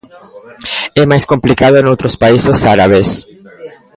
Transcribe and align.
É 1.01 1.03
máis 1.11 1.25
complicado 1.31 1.75
noutros 1.79 2.15
países 2.23 2.59
árabes. 2.75 3.09